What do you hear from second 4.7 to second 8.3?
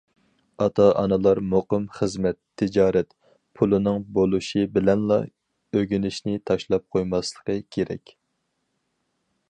بىلەنلا ئۆگىنىشنى تاشلاپ قويماسلىقى كېرەك.